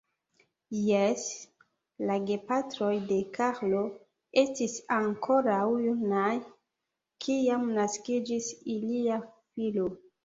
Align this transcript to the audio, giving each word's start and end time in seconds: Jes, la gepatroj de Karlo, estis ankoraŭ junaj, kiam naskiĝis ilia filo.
Jes, 0.83 1.25
la 2.11 2.15
gepatroj 2.29 2.89
de 3.11 3.19
Karlo, 3.35 3.83
estis 4.45 4.79
ankoraŭ 4.97 5.61
junaj, 5.85 6.33
kiam 7.27 7.69
naskiĝis 7.81 8.53
ilia 8.79 9.21
filo. 9.29 9.91